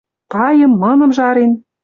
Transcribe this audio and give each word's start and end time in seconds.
Пайым, 0.31 0.71
мыным 0.81 1.11
жарен 1.17 1.51